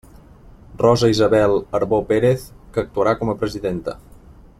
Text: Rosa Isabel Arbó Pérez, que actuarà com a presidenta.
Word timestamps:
Rosa 0.79 1.09
Isabel 1.13 1.53
Arbó 1.79 1.99
Pérez, 2.13 2.47
que 2.73 2.85
actuarà 2.85 3.13
com 3.21 3.33
a 3.35 3.37
presidenta. 3.43 3.97